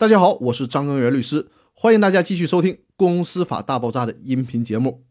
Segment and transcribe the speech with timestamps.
[0.00, 5.04] 大家好，我是张根源律师，欢迎大家继续收听《公司法大爆炸》的音频节目。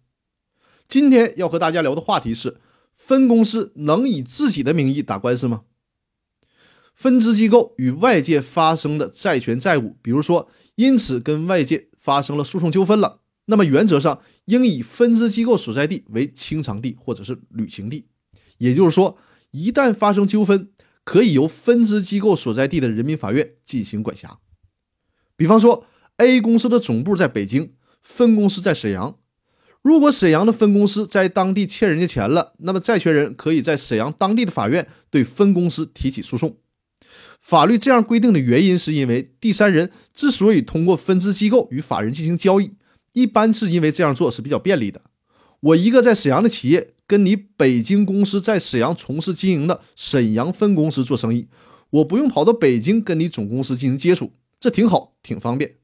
[0.88, 2.62] 今天要和大家聊的话题是：
[2.96, 5.64] 分公司能以自己的名义打官司吗？
[6.96, 18.06] 分支机构与外界发生的债权债务，比如说因此跟外界发生了诉讼纠纷了，那么原则上应以分支机构所在地为清偿地或者是履行地。
[18.58, 19.18] 也就是说，
[19.52, 20.70] 一旦发生纠纷，
[21.04, 24.40] 可以由分支机构所在地的人民法院进行管辖。
[25.38, 25.86] 比方说
[26.18, 29.18] ，A 公司的总部在北京，分公司在沈阳。
[29.84, 36.58] 如果沈阳的分公司在当地欠人家钱了，那么债权人可以在沈阳当地的法院对分公司提起诉讼。
[37.40, 42.72] 法律这样规定的原因，是因为第三人之所以通过分支机构与法人进行交易，
[43.14, 45.00] 一般是因为这样做是比较便利的。
[45.62, 51.48] 我一个在沈阳的企业，跟你北京公司在沈阳从事经营的沈阳分公司做生意，
[51.92, 54.34] 我不用跑到北京跟你总公司进行接触。
[54.60, 55.76] 这挺好，挺方便。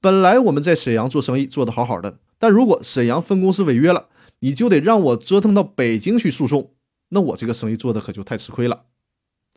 [0.00, 4.08] 本来我们在沈阳做生意做得好好的，但如果沈阳分公司违约了，
[4.40, 6.72] 你就得让我折腾到北京去诉讼，
[7.08, 8.84] 那我这个生意做的可就太吃亏了。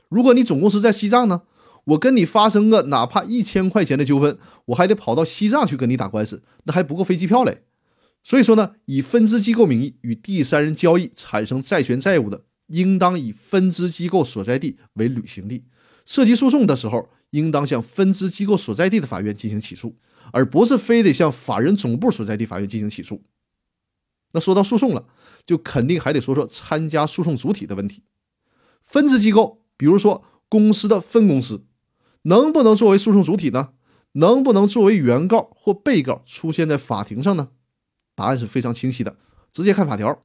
[0.08, 1.44] 如果你总公司在西藏呢，
[1.84, 7.64] 我跟你发生个哪怕一千块钱的纠纷，我还得跑到西藏去跟你打官司，那还不够飞机票嘞。
[8.24, 15.66] 所以说呢，以分支机构名义与第三人交易产生债权债务的，应当以分支机构所在地为履行地，
[16.10, 17.08] 涉及诉讼的时候。
[17.32, 19.96] 应当向分支机构所在地的法院进行起诉，
[20.34, 23.22] 而不是非得向法人总部所在地法院进行起诉。
[24.32, 25.06] 那说到诉讼了，
[25.46, 28.02] 就肯定还得说说参加诉讼主体的问题。
[28.84, 31.68] 分支机构，比如说公司的分公司，
[32.24, 33.74] 能不能作为诉讼主体呢？
[34.14, 37.50] 能不能作为原告或被告出现在法庭上呢？
[38.16, 39.18] 答案是非常清晰的，
[39.52, 40.08] 直接看法条。《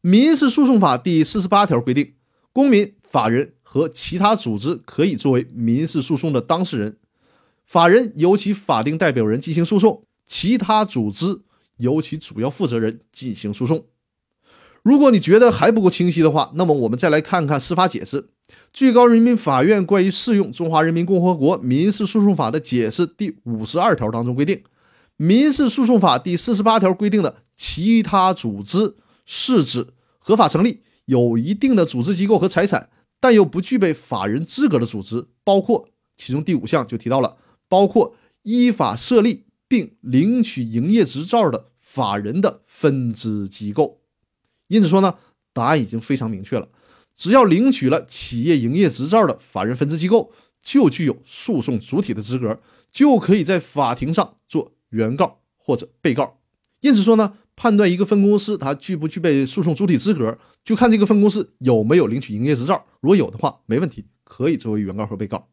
[0.00, 2.14] 民事诉讼法》第四十八条规定，
[2.52, 3.54] 公民、法人。
[3.72, 6.96] 和其他组织可以作为民事诉讼的当事人，
[7.64, 11.42] 法人由其法定代表人进行诉讼，其他组织
[11.76, 13.84] 由其主要负责人进行诉讼。
[14.82, 18.30] 如果你觉得还不够清晰的话，那么我们再来看看司法解释。
[18.72, 24.56] 最高人民法院关于适用《中华人民共和国民事诉讼法》的解释第五十二条当中规定，
[25.16, 29.86] 《民事诉讼法》第四十八条规定的其他组织是指
[30.18, 32.88] 合法成立、有一定的组织机构和财产。
[33.20, 37.36] 但又不具备法人资格的组织，包括其中第五项就提到了，
[37.68, 44.00] 包括依法设立并领取营业执照的法人的分支机构。
[44.68, 45.16] 因此说呢，
[45.52, 46.68] 答案已经非常明确了，
[47.14, 50.32] 只要领取了企业营业执照的法人分支机构，
[50.62, 52.58] 就具有诉讼主体的资格，
[52.90, 56.38] 就可以在法庭上做原告或者被告。
[56.80, 57.36] 因此说呢。
[57.60, 62.86] 判断一个分公司它具不具备诉讼主体资格，就看这个分公司有没有领取营业执照。
[63.02, 65.46] 如果有的话，没问题，可以作为原告和被告。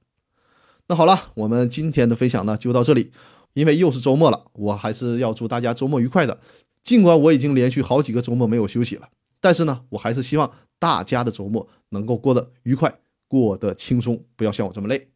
[0.88, 3.12] 那好了，我们今天的分享呢就到这里。
[3.56, 6.40] 因为又是周末了，我还是要祝大家周末愉快的。
[6.82, 9.10] 尽管我已经连续好几个周末没有休息了，
[9.42, 15.10] 但是呢，我还是希望大家的周末能够过得愉快，过得轻松，不要像我这么累。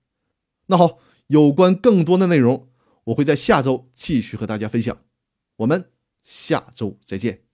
[0.65, 0.97] 那好，
[1.27, 2.67] 有关更多的内容，
[3.05, 4.97] 我会在下周继续和大家分享。
[5.55, 5.85] 我们。
[6.23, 7.50] 下周再见。